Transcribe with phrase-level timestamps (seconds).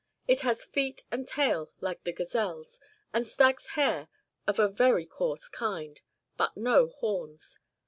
[0.27, 2.79] It has feet and tail like the gazelle's,
[3.13, 4.07] and stag's hair
[4.47, 6.01] of a very coarse kind,
[6.37, 7.59] but no horns.